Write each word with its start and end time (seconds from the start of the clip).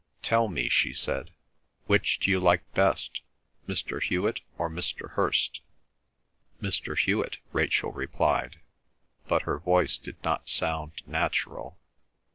"Tell 0.23 0.47
me," 0.47 0.67
she 0.67 0.93
said, 0.93 1.29
"which 1.85 2.17
d'you 2.19 2.39
like 2.39 2.63
best, 2.73 3.21
Mr. 3.67 4.01
Hewet 4.01 4.41
or 4.57 4.67
Mr. 4.67 5.11
Hirst?" 5.11 5.61
"Mr. 6.59 6.97
Hewet," 6.97 7.37
Rachel 7.53 7.91
replied, 7.91 8.59
but 9.27 9.43
her 9.43 9.59
voice 9.59 9.99
did 9.99 10.15
not 10.23 10.49
sound 10.49 11.03
natural. 11.05 11.77